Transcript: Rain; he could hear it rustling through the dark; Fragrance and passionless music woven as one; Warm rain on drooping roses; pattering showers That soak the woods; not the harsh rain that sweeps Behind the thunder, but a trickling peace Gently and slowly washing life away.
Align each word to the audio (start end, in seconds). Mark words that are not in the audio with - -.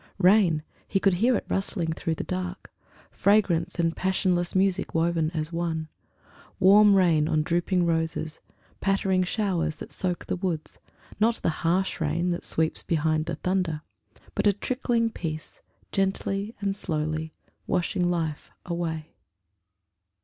Rain; 0.17 0.63
he 0.87 0.99
could 0.99 1.13
hear 1.21 1.35
it 1.35 1.45
rustling 1.47 1.93
through 1.93 2.15
the 2.15 2.23
dark; 2.23 2.73
Fragrance 3.11 3.77
and 3.77 3.95
passionless 3.95 4.55
music 4.55 4.95
woven 4.95 5.29
as 5.29 5.53
one; 5.53 5.89
Warm 6.59 6.95
rain 6.95 7.27
on 7.27 7.43
drooping 7.43 7.85
roses; 7.85 8.39
pattering 8.79 9.21
showers 9.21 9.77
That 9.77 9.91
soak 9.91 10.25
the 10.25 10.35
woods; 10.37 10.79
not 11.19 11.35
the 11.43 11.49
harsh 11.61 12.01
rain 12.01 12.31
that 12.31 12.43
sweeps 12.43 12.81
Behind 12.81 13.27
the 13.27 13.35
thunder, 13.35 13.83
but 14.33 14.47
a 14.47 14.53
trickling 14.53 15.11
peace 15.11 15.61
Gently 15.91 16.55
and 16.59 16.75
slowly 16.75 17.35
washing 17.67 18.09
life 18.09 18.49
away. 18.65 19.11